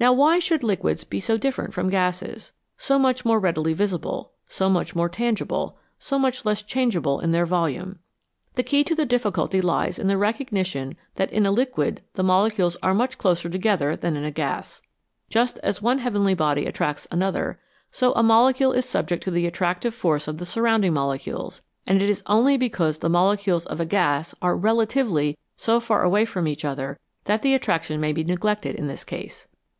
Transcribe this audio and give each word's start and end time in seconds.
Now 0.00 0.12
why 0.12 0.40
should 0.40 0.64
liquids 0.64 1.04
be 1.04 1.20
so 1.20 1.38
different 1.38 1.72
from 1.72 1.88
gases, 1.88 2.52
so 2.76 2.98
much 2.98 3.24
more 3.24 3.40
easily 3.48 3.72
visible, 3.72 4.32
so 4.48 4.68
much 4.68 4.96
more 4.96 5.08
tangible, 5.08 5.78
so 5.96 6.18
much 6.18 6.44
less 6.44 6.60
changeable 6.60 7.20
in 7.20 7.30
their 7.30 7.46
volume? 7.46 8.00
The 8.56 8.64
key 8.64 8.82
to 8.82 8.96
the 8.96 9.06
difficulty 9.06 9.60
lies 9.60 10.00
in 10.00 10.08
the 10.08 10.18
recognition 10.18 10.96
that 11.14 11.30
in 11.32 11.46
a 11.46 11.52
liquid 11.52 12.00
the 12.14 12.24
molecules 12.24 12.76
are 12.82 12.94
much 12.94 13.16
closer 13.16 13.48
together 13.48 13.94
than 13.94 14.16
in 14.16 14.24
a 14.24 14.32
gas. 14.32 14.82
Just 15.30 15.60
as 15.62 15.80
one 15.80 15.98
heavenly 16.00 16.34
body 16.34 16.66
attracts 16.66 17.06
another, 17.12 17.60
so 17.92 18.12
a 18.14 18.24
mole 18.24 18.52
cule 18.52 18.74
is 18.76 18.84
subject 18.84 19.22
to 19.22 19.30
the 19.30 19.46
attractive 19.46 19.94
force 19.94 20.26
of 20.26 20.38
the 20.38 20.44
surround 20.46 20.84
ing 20.84 20.94
molecules, 20.94 21.62
and 21.86 22.02
it 22.02 22.08
is 22.08 22.24
only 22.26 22.56
because 22.56 22.98
the 22.98 23.08
molecules 23.08 23.66
of 23.66 23.78
a 23.78 23.86
gas 23.86 24.34
are 24.42 24.56
relatively 24.56 25.38
so 25.56 25.78
far 25.78 26.02
away 26.02 26.24
from 26.24 26.48
each 26.48 26.64
other 26.64 26.98
that 27.26 27.42
the 27.42 27.54
attraction 27.54 28.00
may 28.00 28.12
be 28.12 28.24
neglected 28.24 28.74
in 28.74 28.88
this 28.88 29.04
case. 29.04 29.46